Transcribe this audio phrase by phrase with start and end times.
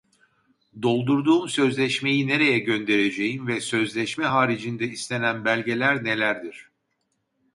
[0.83, 6.69] Doldurduğum sözleşmeyi nereye göndereceğim ve sözleşme haricinde istenen belgeler nelerdir